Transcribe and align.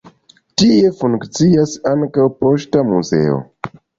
Tie 0.61 0.87
funkcias 1.01 1.75
ankaŭ 1.91 2.27
Poŝta 2.41 2.85
Muzeo. 2.95 3.39